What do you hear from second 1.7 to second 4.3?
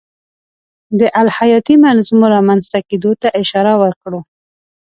منظومو رامنځته کېدو ته اشاره وکړو.